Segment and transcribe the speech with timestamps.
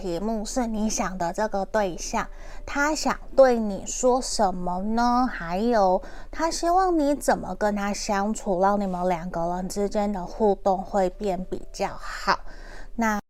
[0.00, 2.26] 题目是你想的这个对象
[2.64, 5.28] 他想对你说什么呢？
[5.30, 12.40] 还有他希望你怎么跟他相处让你们两个人之间的互动会变比较好。
[12.96, 13.18] 那